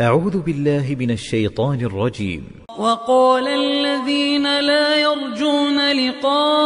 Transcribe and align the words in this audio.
أعوذ 0.00 0.44
بالله 0.44 0.96
من 1.00 1.10
الشيطان 1.10 1.80
الرجيم. 1.80 2.44
وقال 2.78 3.48
الذين 3.48 4.60
لا 4.60 4.96
يرجون 4.96 5.92
لقاءنا 5.92 6.62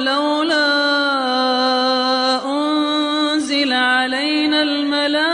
لولا 0.00 0.70
أنزل 2.46 3.72
علينا 3.72 4.62
الملائكة 4.62 5.24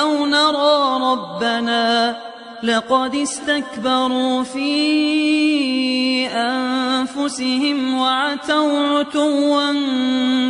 أو 0.00 0.26
نرى 0.26 1.00
ربنا 1.12 2.16
لقد 2.62 3.14
استكبروا 3.14 4.42
في 4.42 6.26
أنفسهم 6.26 7.98
وعتوا 7.98 8.98
عتوا 8.98 9.72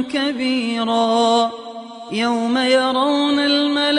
كبيرا. 0.02 1.67
يوم 2.12 2.58
يرون 2.58 3.38
الملائكة 3.38 3.98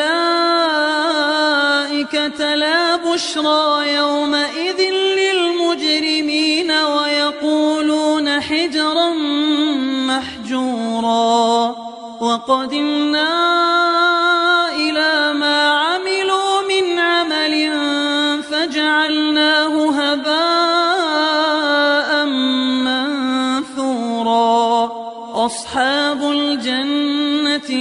لا 2.55 2.95
بشرى 2.95 3.93
يومئذ 3.95 4.81
للمجرمين 4.91 6.71
ويقولون 6.71 8.41
حجرا 8.41 9.09
محجورا 10.07 11.75
وقدمنا 12.21 13.29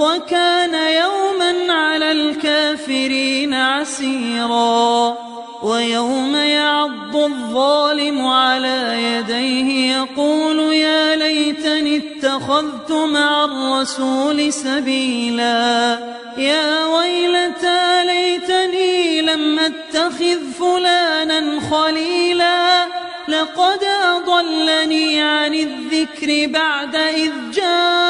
وكان 0.00 0.74
يوما 0.74 1.72
على 1.72 2.12
الكافرين 2.12 3.54
عسيرا 3.54 5.16
ويوم 5.62 6.34
يعض 6.36 7.16
الظالم 7.16 8.26
على 8.26 8.96
يديه 9.02 9.96
يقول 9.96 10.58
يا 10.74 11.16
ليتني 11.16 11.96
اتخذت 11.96 12.92
مع 12.92 13.44
الرسول 13.44 14.52
سبيلا 14.52 15.98
يا 16.36 16.86
ويلتى 16.86 18.04
ليتني 18.04 19.22
لم 19.22 19.58
أتخذ 19.58 20.38
فلانا 20.60 21.60
خليلا 21.70 22.86
لقد 23.28 23.84
أضلني 24.04 25.22
عن 25.22 25.54
الذكر 25.54 26.52
بعد 26.52 26.96
إذ 26.96 27.32
جاءني 27.54 28.09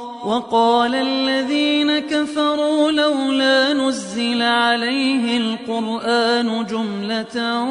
وقال 0.25 0.95
الذين 0.95 1.99
كفروا 1.99 2.91
لولا 2.91 3.73
نزل 3.73 4.41
عليه 4.41 5.37
القرآن 5.37 6.65
جملة 6.65 7.63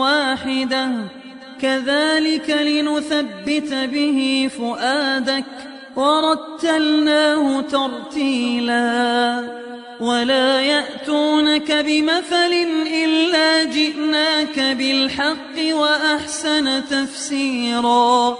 واحدة. 0.00 0.88
كذلك 1.60 2.50
لنثبت 2.50 3.74
به 3.74 4.50
فؤادك. 4.58 5.44
ورتلناه 5.96 7.60
ترتيلا. 7.60 9.40
ولا 10.00 10.60
يأتونك 10.60 11.72
بمثل 11.72 12.52
إلا 13.04 13.64
جئناك 13.64 14.60
بالحق 14.60 15.56
وأحسن 15.72 16.88
تفسيرا. 16.90 18.36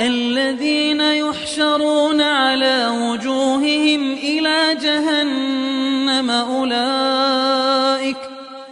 الذين 0.00 1.00
يحشرون 1.00 2.20
على 2.20 2.88
وجوههم 2.88 4.12
إلى 4.12 4.76
جهنم 4.82 6.30
أولئك 6.30 8.16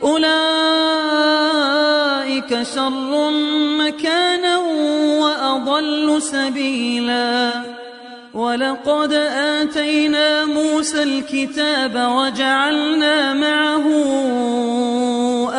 أولئك 0.02 0.32
شر 2.62 3.30
مكانا 3.78 4.58
وأضل 5.20 6.22
سبيلا. 6.22 7.79
ولقد 8.34 9.12
آتينا 9.12 10.44
موسى 10.44 11.02
الكتاب 11.02 11.94
وجعلنا 12.16 13.34
معه 13.34 13.86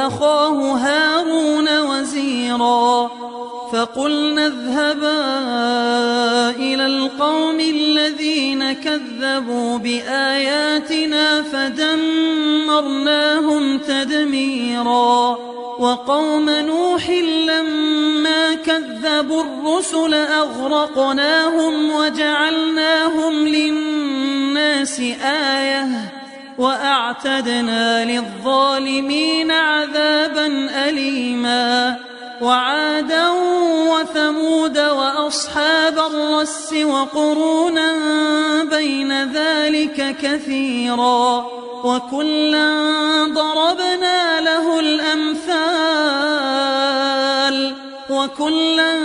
أخاه 0.07 0.77
هارون 0.77 1.79
وزيرا 1.79 3.11
فقلنا 3.73 4.45
اذهبا 4.45 5.19
إلى 6.49 6.85
القوم 6.85 7.59
الذين 7.59 8.73
كذبوا 8.73 9.77
بآياتنا 9.77 11.41
فدمرناهم 11.41 12.17
تدميرا 13.77 15.37
وقوم 15.79 16.49
نوح 16.49 17.09
لما 17.47 18.53
كذبوا 18.53 19.43
الرسل 19.43 20.13
أغرقناهم 20.13 21.91
وجعلناهم 21.95 22.40
للناس 24.99 25.23
آية 25.23 25.87
وأعتدنا 26.57 28.05
للظالمين 28.05 29.51
عذابا 29.51 30.69
أليما 30.87 31.95
وعادا 32.41 33.29
وثمود 33.91 34.77
وأصحاب 34.79 35.99
الرس 35.99 36.73
وقرونا 36.73 37.93
بين 38.63 39.31
ذلك 39.33 40.15
كثيرا 40.21 41.45
وكلا 41.83 42.71
ضربنا 43.33 44.41
له 44.41 44.79
الأمثال 44.79 46.20
وكلا 48.23 48.95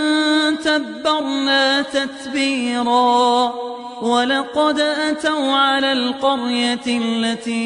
تبرنا 0.55 1.81
تتبيرا 1.81 3.53
ولقد 4.01 4.79
أتوا 4.79 5.51
على 5.51 5.91
القرية 5.91 6.87
التي 6.87 7.57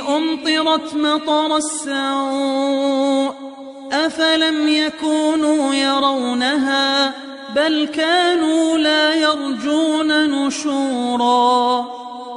أمطرت 0.00 0.94
مطر 0.94 1.56
السوء 1.56 3.34
أفلم 3.92 4.68
يكونوا 4.68 5.74
يرونها 5.74 7.14
بل 7.56 7.88
كانوا 7.94 8.78
لا 8.78 9.14
يرجون 9.14 10.30
نشورا 10.30 11.86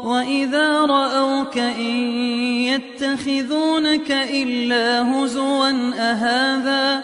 وإذا 0.04 0.81
رأوك 0.81 1.57
إن 1.57 1.96
يتخذونك 2.62 4.12
إلا 4.12 5.12
هزوا 5.12 5.69
أهذا 6.00 7.04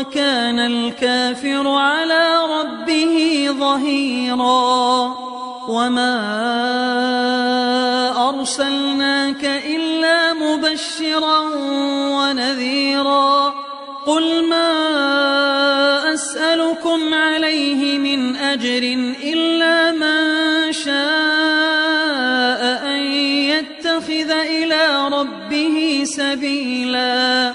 وكان 0.00 0.58
الكافر 0.58 1.68
على 1.68 2.40
ربه 2.60 3.48
ظهيرا. 3.50 5.14
وما 5.68 6.20
أرسلناك 8.28 9.44
إلا 9.44 10.32
مبشرا 10.32 11.40
ونذيرا. 12.16 13.54
قل 14.06 14.48
ما 14.48 14.70
أسألكم 16.14 17.14
عليه 17.14 17.98
من 17.98 18.36
أجر 18.36 18.82
إلا 19.22 19.92
من 19.92 20.72
شاء 20.72 20.92
أن 22.86 23.02
يتخذ 23.52 24.30
إلى 24.30 25.08
ربه 25.12 26.02
سبيلا. 26.04 27.54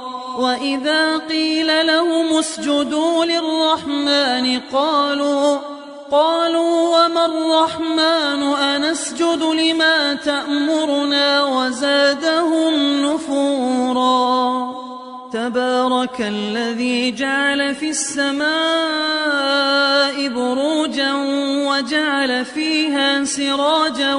وإذا 0.37 1.17
قيل 1.17 1.87
لهم 1.87 2.37
اسجدوا 2.37 3.25
للرحمن 3.25 4.59
قالوا 4.73 5.57
قالوا 6.11 7.05
وما 7.05 7.25
الرحمن 7.25 8.43
أنسجد 8.43 9.43
لما 9.43 10.13
تأمرنا 10.13 11.43
وزادهم 11.43 13.01
نفورا. 13.05 14.71
تبارك 15.33 16.21
الذي 16.21 17.11
جعل 17.11 17.75
في 17.75 17.89
السماء 17.89 18.51
بروجا 20.27 21.13
وجعل 21.67 22.45
فيها 22.45 23.23
سراجا 23.23 24.15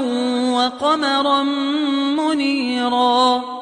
وقمرا 0.56 1.42
منيرا. 2.16 3.61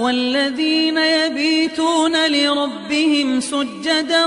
والذين 0.00 0.98
يبيتون 0.98 2.26
لربهم 2.26 3.40
سجدا 3.40 4.26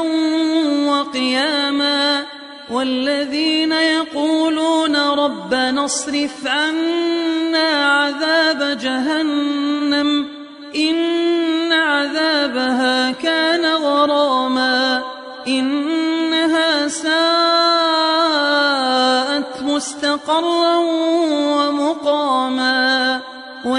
وقياما 0.89 2.23
والذين 2.71 3.71
يقولون 3.71 4.95
ربنا 4.95 5.85
اصرف 5.85 6.47
عنا 6.47 7.69
عذاب 7.85 8.77
جهنم 8.77 10.27
إن 10.75 11.71
عذاب 11.71 12.33
عذابها 12.53 13.11
كان 13.11 13.65
غراما 13.65 15.03
إنها 15.47 15.82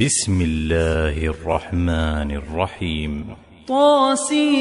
بسم 0.00 0.40
الله 0.40 1.26
الرحمن 1.26 2.30
الرحيم 2.30 3.26
طاسيم 3.68 4.58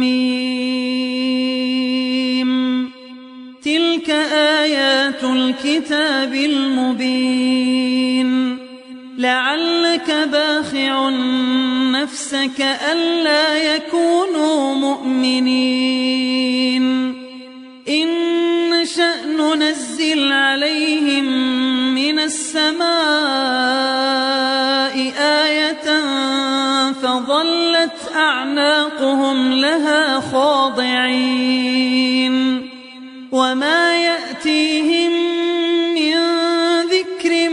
ميم 0.00 0.90
تلك 3.62 4.10
آيات 4.60 5.24
الكتاب 5.24 6.34
المبين 6.34 7.80
لعلك 9.18 10.10
باخع 10.32 11.10
نفسك 11.90 12.60
ألا 12.92 13.74
يكونوا 13.74 14.74
مؤمنين 14.74 16.30
إن 17.88 18.30
نشأ 18.82 19.26
ننزل 19.26 20.32
عليهم 20.32 21.39
السماء 22.30 22.90
آية 25.18 25.88
فظلت 26.92 27.98
أعناقهم 28.16 29.52
لها 29.52 30.20
خاضعين 30.32 31.50
وما 33.32 33.96
يأتيهم 33.96 35.12
من 35.94 36.14
ذكر 36.86 37.48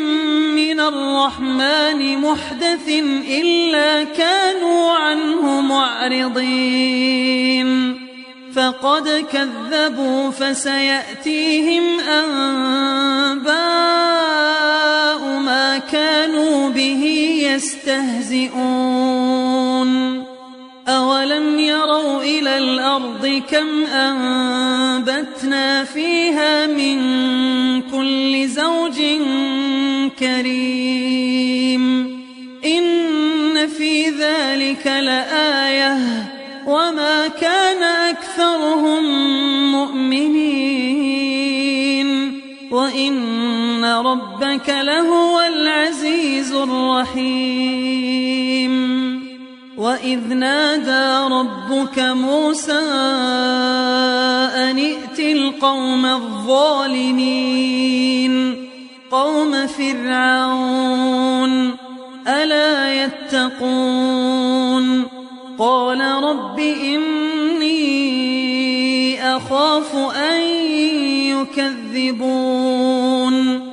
من 0.55 0.79
الرحمن 0.79 2.17
محدث 2.21 2.87
إلا 3.29 4.03
كانوا 4.03 4.91
عنه 4.91 5.61
معرضين 5.61 6.87
فقد 8.55 9.25
كذبوا 9.31 10.31
فسيأتيهم 10.31 11.99
أنباء 11.99 13.77
كانوا 15.75 16.69
به 16.69 17.03
يستهزئون 17.43 19.07
أولم 20.87 21.59
يروا 21.59 22.21
إلى 22.23 22.57
الأرض 22.57 23.41
كم 23.51 23.85
أنبتنا 23.85 25.83
فيها 25.83 26.67
من 26.67 26.97
كل 27.81 28.47
زوج 28.47 29.01
كريم 30.19 32.07
إن 32.65 33.67
في 33.67 34.09
ذلك 34.09 34.87
لآية 34.87 35.97
وما 36.67 37.27
كان 37.27 37.83
أكثرهم 37.83 39.03
مؤمنين 39.71 40.77
وإن 42.71 43.13
ربك 43.95 44.69
لهو 44.69 45.39
العزيز 45.39 46.53
الرحيم 46.53 48.07
وإذ 49.77 50.33
نادى 50.33 51.33
ربك 51.33 51.99
موسى 51.99 52.79
أن 54.55 54.77
ائت 54.77 55.19
القوم 55.19 56.05
الظالمين 56.05 57.47
قوم 59.11 59.67
فرعون 59.67 61.07
ألا 62.27 63.03
يتقون 63.03 64.47
قال 65.59 66.01
رب 66.01 66.59
إني 66.59 68.07
أخاف 69.35 69.95
أن 70.15 70.41
يكذبون 71.97 73.66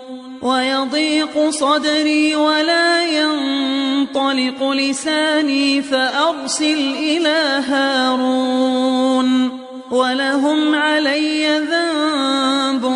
ويضيق 0.44 1.50
صدري 1.50 2.36
ولا 2.36 3.04
ينطلق 3.04 4.70
لساني 4.70 5.82
فأرسل 5.82 6.94
إلى 6.98 7.62
هارون 7.68 9.60
ولهم 9.90 10.74
علي 10.74 11.58
ذنب 11.58 12.92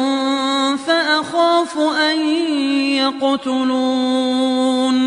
فأخاف 0.87 1.79
أن 1.79 2.29
يقتلون. 3.23 4.99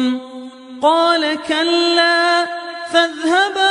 قال 0.82 1.38
كلا 1.48 2.46
فاذهبا 2.94 3.71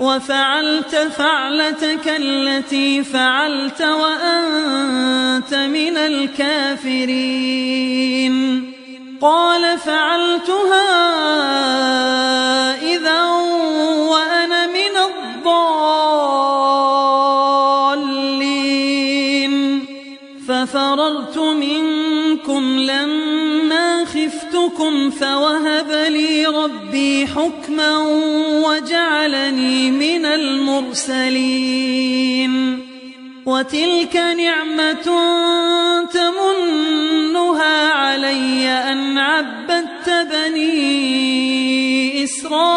وفعلت 0.00 0.96
فعلتك 0.96 2.06
التي 2.06 3.04
فعلت 3.04 3.82
وأنت 3.82 5.54
من 5.54 5.96
الكافرين. 5.96 7.50
قال 9.20 9.78
فعلتها 9.78 10.90
إذا 12.82 13.20
خفتكم 24.90 25.10
فوهب 25.10 25.90
لي 25.90 26.46
ربي 26.46 27.26
حكما 27.26 27.98
وجعلني 28.66 29.90
من 29.90 30.26
المرسلين. 30.26 31.60
وتلك 33.46 34.16
نعمة 34.16 34.92
تمنها 36.12 37.88
علي 37.88 38.68
أن 38.68 39.18
عبدت 39.18 40.10
بني 40.30 40.74
إسرائيل. 42.24 42.70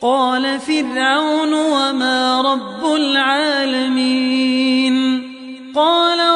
قال 0.00 0.60
فرعون 0.60 1.52
وما 1.54 2.40
رب 2.40 2.94
العالمين. 2.94 4.36
قال 5.74 6.35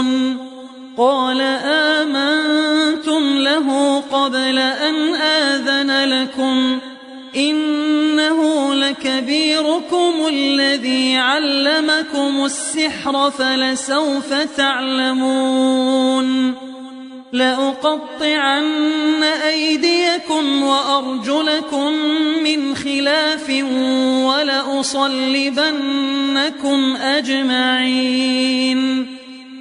قال 1.01 1.41
آمنتم 1.65 3.37
له 3.37 3.99
قبل 3.99 4.57
أن 4.59 5.15
آذن 5.15 6.09
لكم 6.09 6.79
إنه 7.35 8.73
لكبيركم 8.73 10.13
الذي 10.27 11.17
علمكم 11.17 12.45
السحر 12.45 13.31
فلسوف 13.31 14.33
تعلمون 14.57 15.91
لأقطعن 17.33 19.23
أيديكم 19.23 20.63
وأرجلكم 20.63 21.93
من 22.43 22.75
خلاف 22.75 23.49
ولأصلبنكم 24.25 25.35
أجمعين 26.95 28.51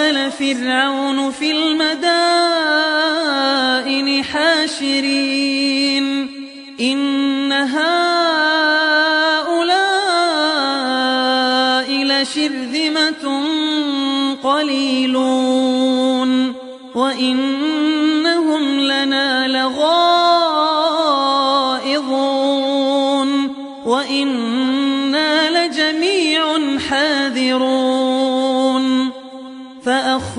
فأرسل 0.00 0.30
فرعون 0.32 1.30
في 1.30 1.50
المدائن 1.50 2.24
حاشرين 4.24 6.06
إن 6.80 7.52
هؤلاء 7.52 7.90
لشرذمة 12.04 13.44
قليلون 14.42 15.69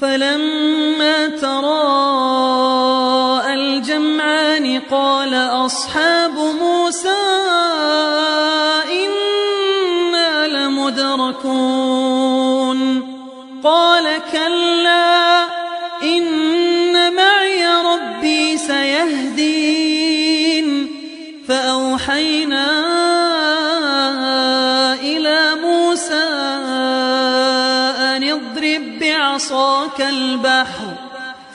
فلما 0.00 1.28
تراءى 1.28 2.76
الجمعان 3.54 4.80
قال 4.90 5.34
أصحاب 5.34 6.32
موسى 6.32 7.25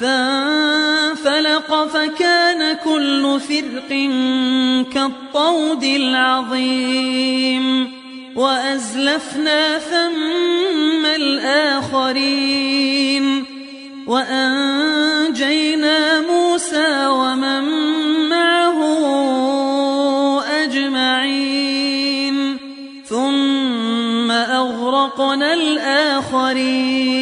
فانفلق 0.02 1.88
فكان 1.88 2.78
كل 2.84 3.40
فرق 3.40 3.90
كالطود 4.94 5.84
العظيم 5.84 7.92
وأزلفنا 8.36 9.80
ثم 9.80 11.06
الآخرين 11.16 12.66
وأنجينا 14.08 16.22
موسى 16.22 17.08
ومن 17.08 17.64
معه 18.30 18.80
أجمعين 20.64 22.58
ثم 23.06 24.32
أغرقنا 24.32 25.54
الآخرين 25.54 27.22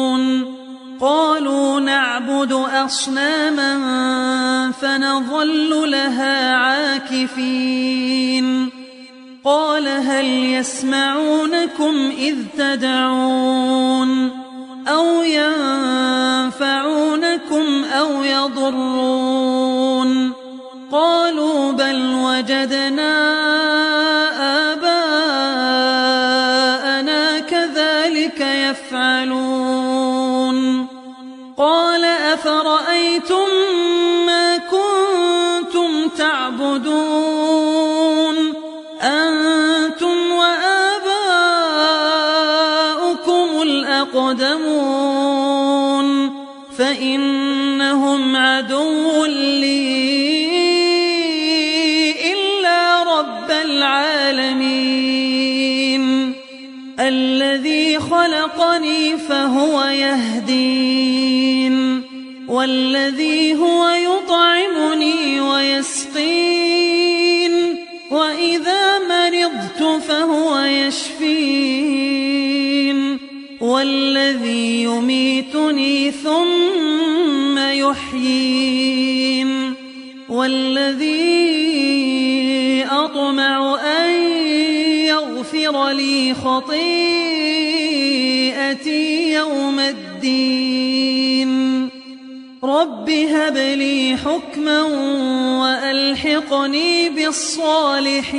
قالوا 1.01 1.79
نعبد 1.79 2.51
أصناما 2.51 3.71
فنظل 4.81 5.91
لها 5.91 6.55
عاكفين. 6.55 8.01
قال 9.45 9.87
هل 9.87 10.25
يسمعونكم 10.25 12.11
إذ 12.17 12.35
تدعون 12.57 14.31
أو 14.87 15.23
ينفعونكم 16.43 17.83
أو 17.83 18.23
يضرون؟ 18.23 19.71
قالوا 20.91 21.71
بل 21.71 22.13
وجدنا 22.13 23.30
خلقني 58.51 59.17
فهو 59.17 59.83
يهدين. 59.83 61.75
والذي 62.47 63.55
هو 63.55 63.89
يطعمني 63.89 65.41
ويسقين. 65.41 66.71
وإذا 68.11 68.99
مرضت 68.99 69.83
فهو 70.07 70.59
يشفين. 70.59 71.97
والذي 73.61 74.83
يميت 74.83 75.55
يميتني 75.55 76.11
ثم 76.11 77.57
يحيين. 77.57 79.51
والذي 80.29 81.21
أطمع 82.91 83.79
أن 83.79 84.11
يغفر 85.05 85.89
لي 85.89 86.33
خطيئتي 86.33 87.30
يوم 89.33 89.79
الدين. 89.79 91.51
رب 92.63 93.09
هب 93.09 93.57
لي 93.57 94.17
حكما 94.25 94.81
وألحقني 95.61 97.09
بالصالحين. 97.09 98.31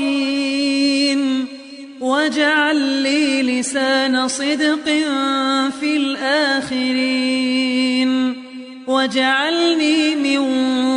واجعل 2.01 2.77
لي 2.77 3.43
لسان 3.43 4.29
صدق 4.29 4.85
في 5.81 5.97
الآخرين. 5.97 7.53
واجعلني 8.87 10.15
من 10.15 10.39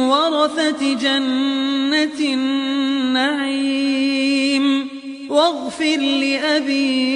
ورثة 0.09 0.93
جنة 0.93 2.19
النعيم. 2.19 3.95
واغفر 5.29 5.97
لأبي 5.97 7.15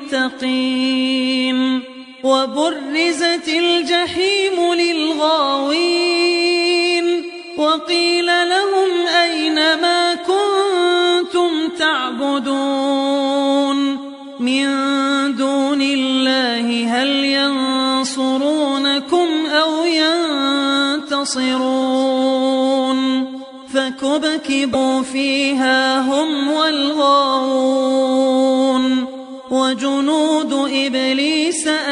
للمتقين 0.13 1.81
وبرزت 2.23 3.47
الجحيم 3.47 4.73
للغاوين 4.73 6.21
وقيل 7.57 8.25
لهم 8.25 9.07
أين 9.23 9.55
ما 9.55 10.15
كنتم 10.15 11.69
تعبدون 11.79 12.97
من 14.39 14.65
دون 15.35 15.81
الله 15.81 16.87
هل 16.87 17.25
ينصرونكم 17.25 19.27
أو 19.45 19.83
ينتصرون 21.03 23.01
فكبكبوا 23.73 25.01
فيها 25.01 25.99
هم 25.99 26.51
والغاوون 26.51 28.50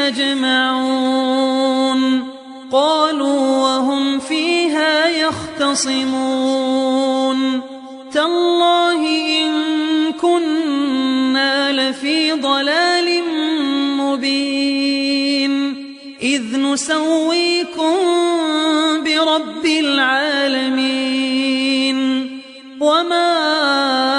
أجمعون 0.10 2.02
قالوا 2.72 3.58
وهم 3.58 4.20
فيها 4.20 5.10
يختصمون. 5.10 6.42
تالله 8.14 9.02
إن 9.42 9.52
كنا 10.14 11.72
لفي 11.72 12.32
ضلال 12.32 13.22
مبين. 13.98 15.54
إذ 16.22 16.58
نسويكم 16.58 17.98
برب 19.06 19.66
العالمين. 19.66 21.20
وما 22.82 24.19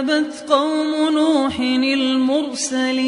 كذبت 0.00 0.44
قوم 0.48 1.12
نوح 1.12 1.60
المرسلين. 1.60 3.04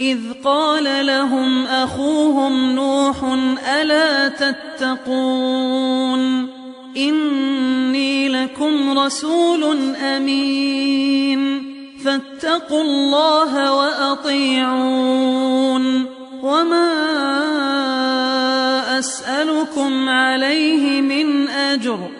إذ 0.00 0.18
قال 0.44 1.06
لهم 1.06 1.64
أخوهم 1.64 2.72
نوح 2.72 3.16
ألا 3.80 4.28
تتقون؟ 4.28 6.20
إني 6.96 8.28
لكم 8.28 8.98
رسول 8.98 9.94
أمين. 9.96 11.62
فاتقوا 12.04 12.82
الله 12.82 13.76
وأطيعون. 13.76 15.26
وما 16.42 16.90
أسألكم 18.98 20.08
عليه 20.08 21.00
من 21.00 21.48
أجر. 21.48 22.19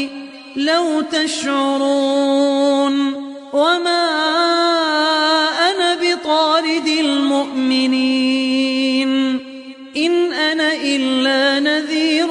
لو 0.65 1.01
تشعرون 1.01 2.93
وما 3.53 4.07
أنا 5.71 5.95
بطارد 5.95 6.87
المؤمنين 6.99 8.31
إن 9.97 10.33
أنا 10.33 10.73
إلا 10.73 11.59
نذير 11.59 12.27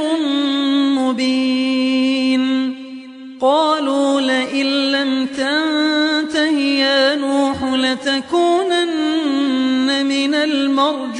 مبين 0.98 2.74
قالوا 3.40 4.20
لئن 4.20 4.66
لم 4.66 5.26
تنته 5.26 6.58
يا 6.58 7.16
نوح 7.16 7.64
لتكونن 7.64 8.90
من 10.06 10.34
المرجومين 10.34 11.19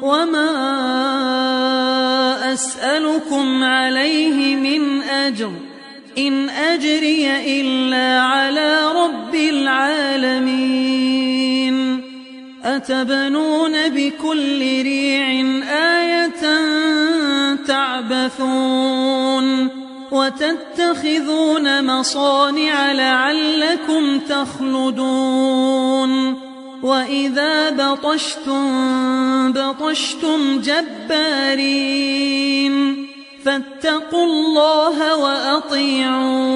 وما 0.01 1.42
أسألكم 2.53 3.63
عليه 3.63 4.55
من 4.55 5.01
أجر 5.01 5.51
إن 6.17 6.49
أجري 6.49 7.27
إلا 7.61 8.21
على 8.21 8.91
رب 8.95 9.35
العالمين. 9.35 10.83
أتبنون 12.63 13.89
بكل 13.89 14.59
ريع 14.59 15.27
آية 15.99 16.43
تعبثون 17.67 19.69
وتتخذون 20.11 21.85
مصانع 21.85 22.91
لعلكم 22.91 24.19
تخلدون. 24.19 26.13
وإذا 26.83 27.69
بطشتم 27.69 29.51
بطشتم 29.51 30.61
جبارين 30.61 31.93
فاتقوا 33.45 34.25
الله 34.25 35.17
وأطيعون 35.17 36.53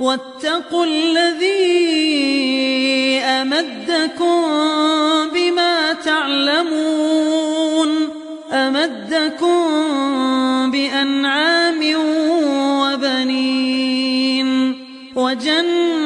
واتقوا 0.00 0.84
الذي 0.84 1.66
أمدكم 3.20 4.42
بما 5.34 5.92
تعلمون 5.92 7.08
أمدكم 8.52 9.60
بأنعام 10.70 11.80
وبنين 12.82 14.48
وجنات 15.16 16.05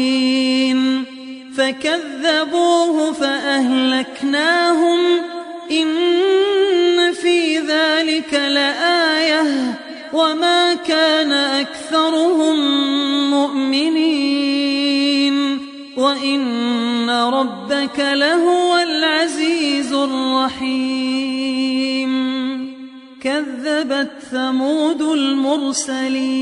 فكذبوه 1.71 3.13
فأهلكناهم 3.13 4.99
إن 5.71 7.13
في 7.13 7.59
ذلك 7.59 8.33
لآية 8.33 9.79
وما 10.13 10.73
كان 10.73 11.31
أكثرهم 11.31 12.55
مؤمنين 13.31 14.81
وإن 15.97 17.09
ربك 17.09 17.99
لهو 17.99 18.77
العزيز 18.77 19.93
الرحيم 19.93 21.31
كذبت 23.21 24.11
ثمود 24.31 25.01
المرسلين 25.01 26.41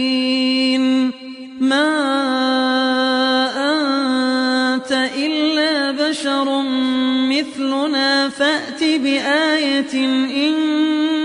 بآية 9.31 9.95
إن 10.47 10.55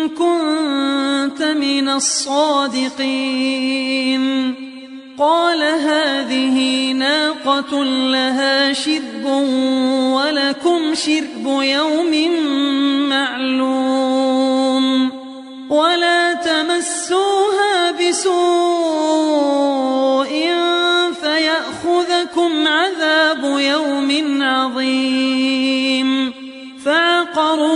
كنت 0.09 1.43
من 1.43 1.89
الصادقين. 1.89 3.05
قال 5.19 5.63
هذه 5.63 6.93
ناقة 6.93 7.85
لها 7.85 8.73
شرب 8.73 9.25
ولكم 10.15 10.95
شرب 10.95 11.47
يوم 11.47 12.31
معلوم. 13.09 15.11
ولا 15.71 16.33
تمسوها 16.33 17.91
بسوء 17.91 18.37
فيأخذكم 21.23 22.69
عذاب 22.69 23.59
يوم 23.59 24.43
عظيم. 24.43 26.33
فعقروها 26.85 27.76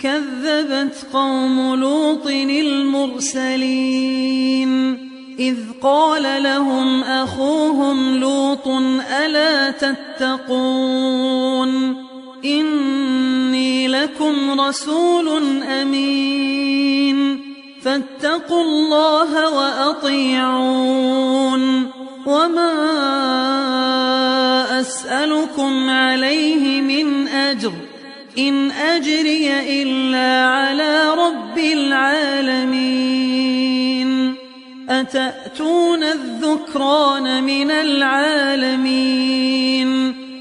كذبت 0.00 1.06
قوم 1.12 1.74
لوط 1.74 2.26
المرسلين. 2.26 3.48
إذ 5.38 5.56
قال 5.82 6.42
لهم 6.42 7.02
أخوهم 7.02 8.16
لوط 8.16 8.68
ألا 9.24 9.70
تتقون؟ 9.70 10.88
إني 12.44 13.88
لكم 13.88 14.60
رسول 14.60 15.62
أمين. 15.62 17.40
فاتقوا 17.82 18.62
الله 18.62 19.54
وأطيعون. 19.54 20.98
وما 22.26 22.72
أسألكم 24.80 25.90
عليه 25.90 26.77
إن 28.38 28.70
أجري 28.70 29.82
إلا 29.82 30.46
على 30.46 31.10
رب 31.10 31.58
العالمين. 31.58 33.18
أتأتون 34.88 36.02
الذكران 36.02 37.44
من 37.44 37.70
العالمين؟ 37.70 39.88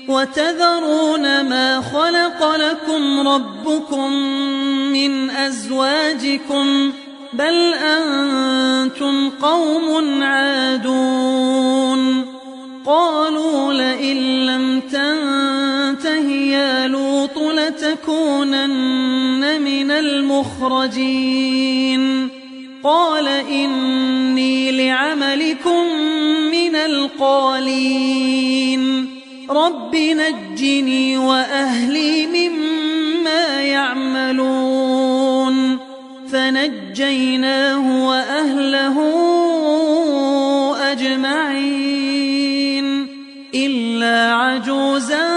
وتذرون 0.08 1.22
ما 1.22 1.82
خلق 1.82 2.56
لكم 2.56 3.28
ربكم 3.28 4.12
من 4.94 5.30
أزواجكم؟ 5.30 6.92
بل 7.34 7.74
أنتم 7.74 9.30
قوم 9.30 10.24
عادون. 10.24 12.26
قالوا 12.86 13.74
لئن 13.74 14.46
لم 14.46 14.80
تنته 16.18 16.32
يا 16.32 16.88
لوط 16.88 17.38
لتكونن 17.38 18.72
من 19.62 19.92
المخرجين. 19.92 21.48
قال 22.84 23.28
إني 23.28 24.72
لعملكم 24.72 25.84
من 26.52 26.76
القالين. 26.76 28.28
رب 29.50 29.96
نجني 29.96 31.18
وأهلي 31.18 32.28
مما 32.28 33.62
يعملون. 33.62 35.78
فنجيناه 36.32 38.08
وأهله 38.08 38.98
أجمعين. 40.92 43.08
إلا 43.56 44.34
عجوزا 44.34 45.37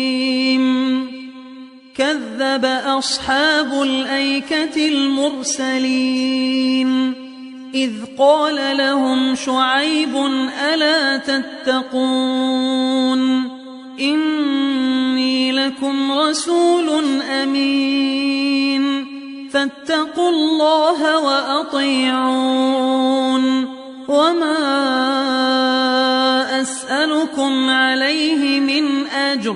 كذب 2.01 2.65
أصحاب 2.85 3.81
الأيكة 3.81 4.87
المرسلين. 4.87 6.91
إذ 7.73 7.91
قال 8.19 8.77
لهم 8.77 9.35
شعيب 9.35 10.15
ألا 10.73 11.17
تتقون؟ 11.17 13.21
إني 13.99 15.51
لكم 15.51 16.11
رسول 16.11 17.21
أمين. 17.21 19.05
فاتقوا 19.53 20.29
الله 20.29 21.19
وأطيعون. 21.19 22.61
وما 24.07 24.61
أسألكم 26.61 27.69
عليه 27.69 28.59
من 28.59 29.07
أجر. 29.07 29.55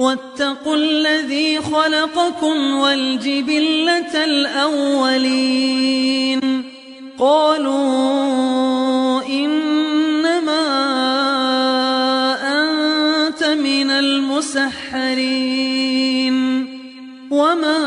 واتقوا 0.00 0.76
الذي 0.76 1.60
خلقكم 1.60 2.74
والجبلة 2.74 4.24
الأولين. 4.24 6.40
قالوا 7.18 9.22
إنما 9.28 10.66
أنت 12.60 13.44
من 13.44 13.90
المسحرين. 13.90 15.40
وما 17.30 17.78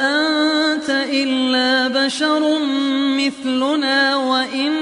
أنت 0.00 0.90
إلا 1.12 1.88
بشر 1.88 2.58
مثلنا 3.20 4.16
وإن 4.16 4.72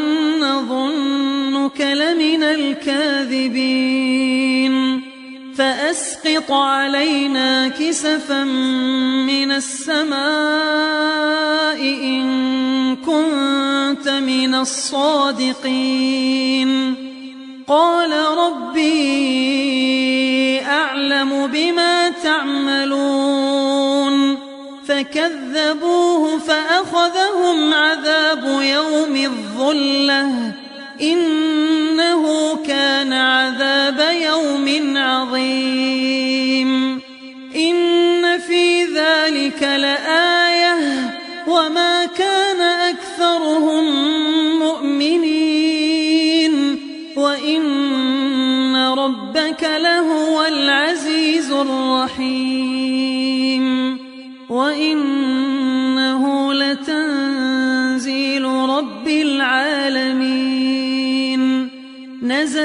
نظنك 0.40 1.80
لمن 1.80 2.42
الكاذبين. 2.42 4.29
فأسقط 5.60 6.52
علينا 6.52 7.68
كسفا 7.68 8.44
من 9.24 9.52
السماء 9.52 10.20
إن 11.80 12.96
كنت 12.96 14.08
من 14.08 14.54
الصادقين. 14.54 15.70
قال 17.68 18.10
ربي 18.38 19.00
أعلم 20.66 21.46
بما 21.46 22.08
تعملون. 22.10 23.70
فكذبوه 24.86 26.38
فأخذهم 26.38 27.74
عذاب 27.74 28.60
يوم 28.62 29.16
الظلة. 29.16 30.52
إنه 31.02 31.49
عظيم. 35.30 37.00
إن 37.56 38.38
في 38.38 38.84
ذلك 38.84 39.62
لآية 39.62 40.76
وما 41.48 42.06
كان 42.06 42.60
أكثرهم 42.60 43.84
مؤمنين. 44.58 45.70
وإن 47.16 48.76
ربك 48.76 49.62
لهو 49.62 50.44
العزيز 50.44 51.52
الرحيم. 51.52 52.69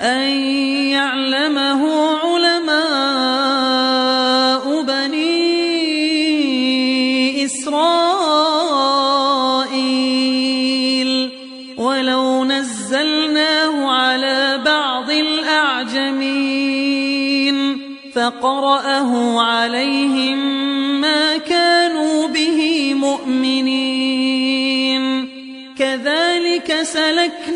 أن 0.00 0.30
يعلمه 0.90 1.82
علماء 2.18 2.82
بني 4.82 5.38
إسرائيل. 7.44 7.88
ولو 11.76 12.44
نزلناه 12.44 13.90
على 13.90 14.62
بعض 14.64 15.10
الأعجمين. 15.10 16.58
فقرأه 18.14 19.40
عليهم 19.40 20.38
ما 21.00 21.36
كانوا 21.36 22.26
به 22.26 22.94
مؤمنين. 22.94 24.38
كذلك 25.78 26.82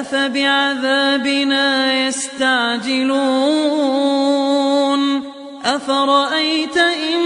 أفبعذابنا 0.00 1.92
يستعجلون؟ 2.06 3.10
أفرأيت 5.64 6.76
إن 6.76 7.20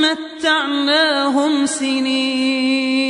متعناهم 0.00 1.66
سنين؟ 1.66 3.09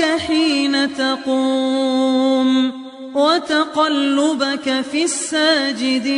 يراك 0.00 0.20
حين 0.20 0.94
تقوم 0.94 2.72
وتقلبك 3.14 4.84
في 4.92 5.04
الساجدين 5.04 6.12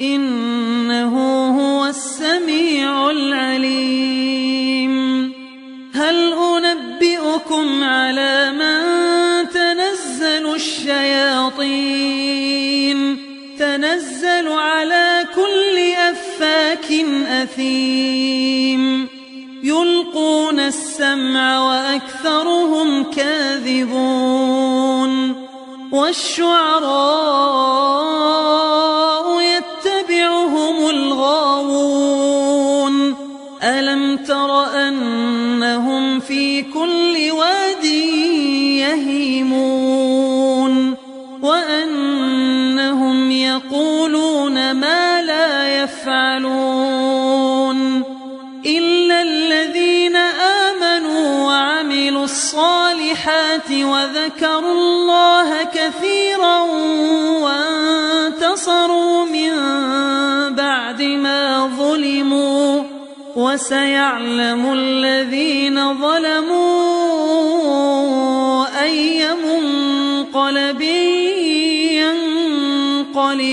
إنه 0.00 1.14
هو 1.60 1.86
السميع 1.86 3.10
العليم 3.10 4.92
هل 5.94 6.32
أنبئكم 6.32 7.84
على 7.84 8.52
من 8.52 8.80
تنزل 9.48 10.54
الشياطين 10.54 11.58
تنزل 13.58 14.48
على 14.48 15.26
كل 15.34 15.78
أفاك 15.96 16.92
أثيم 17.42 19.11
يلقون 20.12 20.60
السمع 20.60 21.60
وأكثرهم 21.60 23.04
كاذبون 23.04 24.72
والشعراء 25.92 26.92
يتبعهم 29.40 30.90
الغاوون 30.90 32.12
ألم 33.62 34.16
تر 34.16 34.64
أنهم 34.88 36.20
في 36.20 36.62
كل 36.62 37.30
واد 37.30 37.84
يهيمون 38.84 40.94
وأنهم 41.42 43.30
يقولون 43.30 44.72
ما 44.72 45.22
لا 45.22 45.82
يفعلون 45.82 47.01
الصالحات 52.52 53.70
وذكروا 53.72 54.72
الله 54.72 55.64
كثيرا 55.64 56.60
وانتصروا 57.44 59.24
من 59.24 59.52
بعد 60.54 61.02
ما 61.02 61.66
ظلموا 61.76 62.82
وسيعلم 63.36 64.72
الذين 64.72 66.00
ظلموا 66.00 66.52
أي 68.82 69.34
منقلب 69.34 70.80
ينقلبون. 73.12 73.52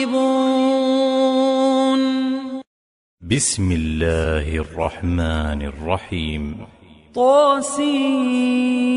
بسم 3.22 3.72
الله 3.72 4.56
الرحمن 4.56 5.62
الرحيم. 5.72 6.79
طاسين 7.16 8.90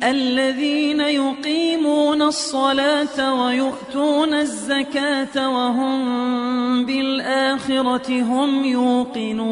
الذين 0.03 0.99
يقيمون 0.99 2.21
الصلاة 2.21 3.43
ويؤتون 3.43 4.33
الزكاة 4.33 5.49
وهم 5.49 6.85
بالآخرة 6.85 8.21
هم 8.21 8.65
يوقنون. 8.65 9.51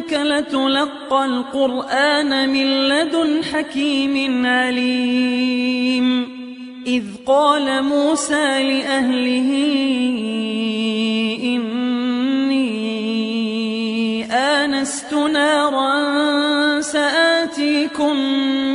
إنك 0.00 0.12
لتلقى 0.12 1.24
القرآن 1.24 2.48
من 2.48 2.88
لدن 2.88 3.44
حكيم 3.44 4.46
عليم. 4.46 6.28
إذ 6.86 7.04
قال 7.26 7.84
موسى 7.84 8.62
لأهله 8.62 9.50
إني 11.42 12.64
آنست 14.32 15.14
نارا 15.14 16.80
سآتيكم 16.80 18.16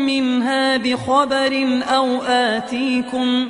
منها 0.06 0.78
بخبر 0.78 1.82
أو 1.90 2.22
آتيكم 2.22 3.50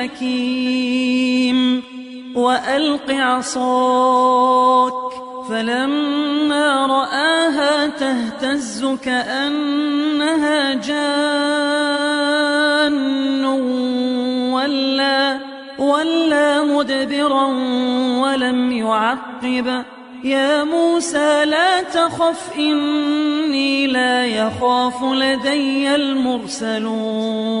الحكيم. 0.00 1.82
وألق 2.34 3.10
عصاك 3.10 4.92
فلما 5.48 6.86
رآها 6.86 7.86
تهتز 7.86 8.96
كأنها 9.04 10.74
جان. 10.74 11.90
ولا 14.52 15.38
ولا 15.78 16.64
مدبرا 16.64 17.46
ولم 18.22 18.72
يعقب. 18.72 19.84
يا 20.24 20.64
موسى 20.64 21.44
لا 21.44 21.82
تخف 21.82 22.58
إني 22.58 23.86
لا 23.86 24.26
يخاف 24.26 25.04
لدي 25.04 25.94
المرسلون. 25.94 27.60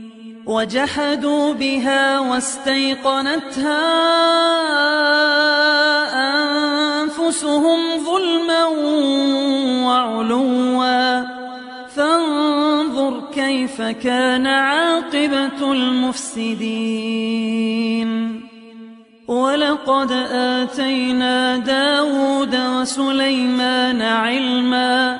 وجحدوا 0.51 1.53
بها 1.53 2.19
واستيقنتها 2.19 3.81
أنفسهم 7.01 7.79
ظلما 8.05 8.65
وعلوا. 9.85 11.21
فانظر 11.95 13.21
كيف 13.35 13.81
كان 13.81 14.47
عاقبة 14.47 15.71
المفسدين. 15.71 17.21
ولقد 19.27 20.11
آتينا 20.31 21.57
داود 21.57 22.55
وسليمان 22.55 24.01
علما 24.01 25.19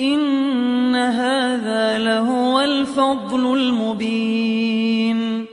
إن 0.00 0.96
هذا 0.96 1.98
لهو 1.98 2.60
الفضل 2.60 3.54
المبين. 3.58 5.46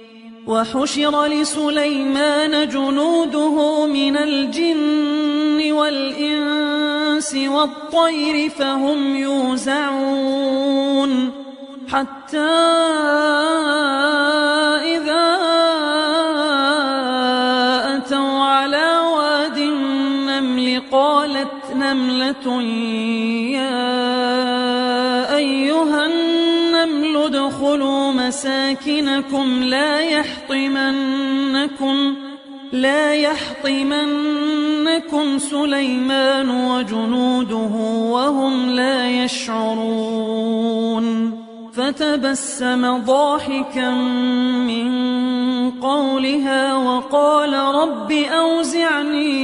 وحشر 0.47 1.25
لسليمان 1.25 2.67
جنوده 2.67 3.85
من 3.85 4.17
الجن 4.17 5.71
والإنس 5.71 7.35
والطير 7.35 8.49
فهم 8.49 9.15
يوزعون. 9.15 10.63
حتى 11.87 12.37
إذا 14.95 15.25
أتوا 17.95 18.39
على 18.39 18.99
واد 19.17 19.57
النمل 19.57 20.81
قالت 20.91 21.75
نملة 21.75 22.61
ادخلوا 27.73 28.11
مساكنكم 28.11 29.63
لا 29.63 29.99
يحطمنكم 29.99 31.15
لا 32.71 33.13
يحطمنكم 33.13 34.57
سليمان 35.37 36.49
وجنوده 36.49 37.71
وهم 38.13 38.69
لا 38.69 39.23
يشعرون. 39.23 40.63
فتبسم 41.73 42.97
ضاحكا 42.97 43.89
من 44.69 44.91
قولها 45.71 46.75
وقال 46.75 47.53
رب 47.53 48.11
أوزعني 48.11 49.43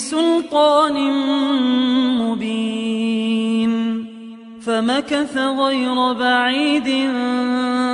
بسلطان 0.00 0.96
سلطان 0.96 0.96
مبين 2.20 3.72
فمكث 4.62 5.36
غير 5.36 6.12
بعيد 6.12 6.88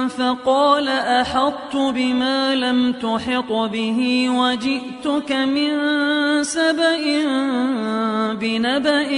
فقال 0.08 0.88
أحطت 0.88 1.76
بما 1.76 2.54
لم 2.54 2.92
تحط 2.92 3.52
به 3.52 4.30
وجئتك 4.30 5.32
من 5.32 5.72
سبأ 6.42 7.02
بنبأ 8.40 9.10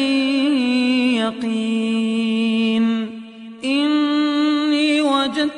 يقين 1.21 2.85
إني 3.65 5.01
وجدت 5.03 5.58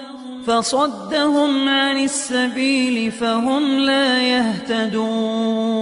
فصدهم 0.47 1.69
عن 1.69 2.03
السبيل 2.03 3.11
فهم 3.11 3.79
لا 3.79 4.21
يهتدون. 4.21 5.81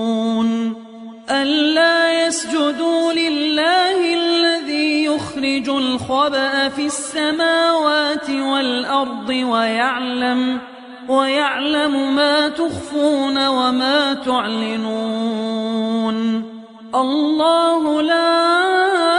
ألا 1.29 2.27
يسجدوا 2.27 3.13
لله 3.13 4.13
الذي 4.13 5.05
يخرج 5.05 5.69
الخبأ 5.69 6.69
في 6.69 6.85
السماوات 6.85 8.29
والأرض 8.29 9.29
ويعلم 9.29 10.59
ويعلم 11.07 12.15
ما 12.15 12.49
تخفون 12.49 13.47
وما 13.47 14.13
تعلنون. 14.13 15.59
الله 16.95 18.01
لا 18.01 19.18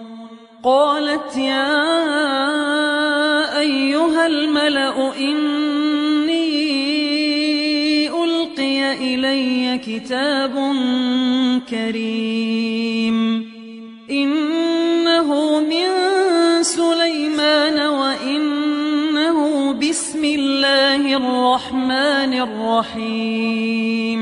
قالت 0.63 1.37
يا 1.37 1.89
أيها 3.59 4.27
الملأ 4.27 5.17
إني 5.17 6.41
ألقي 8.09 8.93
إلي 8.93 9.77
كتاب 9.77 10.53
كريم. 11.69 13.17
إنه 14.11 15.59
من 15.59 15.87
سليمان 16.63 17.79
وإنه 17.79 19.71
بسم 19.73 20.25
الله 20.25 21.17
الرحمن 21.17 22.33
الرحيم. 22.97 24.21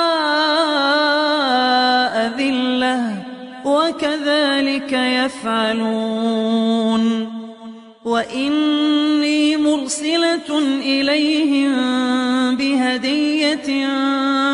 وكذلك 4.71 4.93
يفعلون. 4.93 7.03
وإني 8.05 9.57
مرسلة 9.57 10.59
إليهم 10.83 11.75
بهدية 12.55 13.87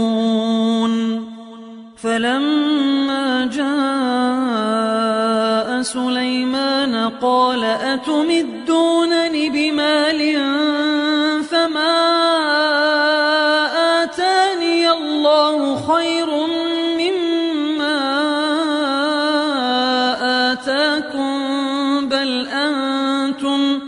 فلما 1.97 3.49
جاء 3.55 3.77
سليمان 5.81 7.09
قال 7.21 7.63
أتمدونني 7.63 9.49
بمال 9.49 10.38
بل 22.38 22.47
أنتم 22.47 23.79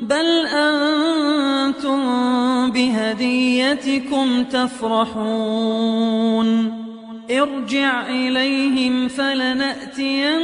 بل 0.00 0.46
أنتم 0.46 2.00
بهديتكم 2.70 4.44
تفرحون 4.44 5.66
ارجع 7.30 8.06
إليهم 8.08 9.08
فلنأتينهم 9.08 10.36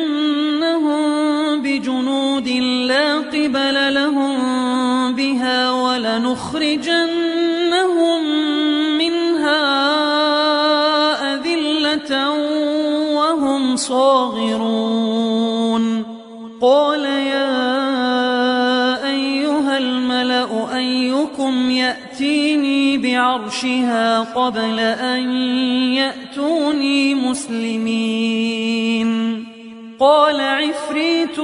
بجنود 1.62 2.48
لا 2.88 3.18
قبل 3.18 3.94
لهم 3.94 4.34
بها 5.14 5.70
ولنخرجنهم 5.70 7.02
منها 8.98 9.62
أذلة 11.34 12.30
وهم 13.14 13.76
صاغرون 13.76 15.22
قال 16.62 17.04
يا 17.04 17.31
يأتيني 22.22 22.98
بعرشها 22.98 24.20
قبل 24.20 24.78
أن 24.78 25.30
يأتوني 25.94 27.14
مسلمين. 27.14 28.62
قال 30.00 30.40
عفريت 30.40 31.40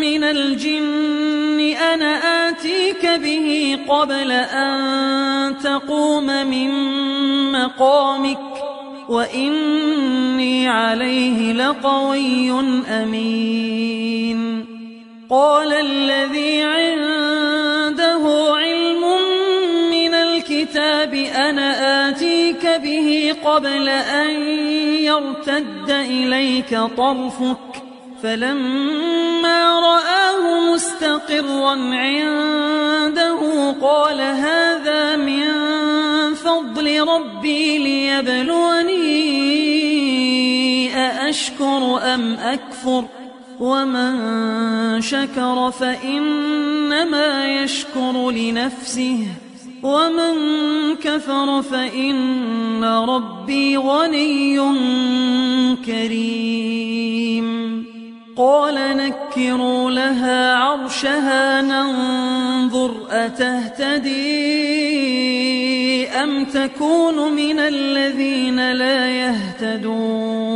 من 0.00 0.24
الجن 0.24 1.60
أنا 1.60 2.48
آتيك 2.48 3.06
به 3.06 3.78
قبل 3.88 4.30
أن 4.30 5.58
تقوم 5.58 6.26
من 6.26 6.70
مقامك 7.52 8.38
وإني 9.08 10.68
عليه 10.68 11.52
لقوي 11.52 12.50
أمين. 12.88 14.64
قال 15.30 15.72
الذي 15.72 16.62
عنده 16.62 17.63
أنا 21.50 22.08
آتيك 22.08 22.66
به 22.66 23.34
قبل 23.44 23.88
أن 23.88 24.30
يرتد 25.00 25.90
إليك 25.90 26.78
طرفك 26.96 27.82
فلما 28.22 29.80
رآه 29.80 30.72
مستقرا 30.72 31.74
عنده 31.94 33.40
قال 33.82 34.20
هذا 34.20 35.16
من 35.16 35.44
فضل 36.34 37.08
ربي 37.08 37.78
ليبلوني 37.78 39.24
أأشكر 40.96 42.00
أم 42.14 42.34
أكفر؟ 42.34 43.04
ومن 43.60 45.00
شكر 45.00 45.70
فإنما 45.70 47.46
يشكر 47.46 48.30
لنفسه. 48.30 49.26
ومن 49.84 50.34
كفر 50.96 51.62
فإن 51.62 52.84
ربي 52.84 53.76
غني 53.76 54.58
كريم. 55.86 57.48
قال 58.36 58.74
نكروا 58.96 59.90
لها 59.90 60.54
عرشها 60.54 61.62
ننظر 61.62 62.94
أتهتدي 63.10 64.14
أم 66.08 66.44
تكون 66.44 67.32
من 67.32 67.58
الذين 67.58 68.72
لا 68.72 69.10
يهتدون. 69.10 70.54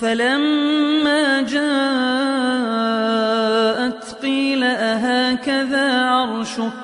فلما 0.00 1.42
جاءت 1.42 1.64
قيل 4.22 4.62
أهكذا 4.62 6.00
عرشك؟ 6.00 6.83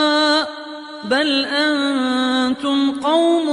بل 1.11 1.45
أنتم 1.45 2.91
قوم 2.91 3.47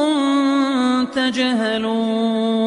تجهلون 1.05 2.59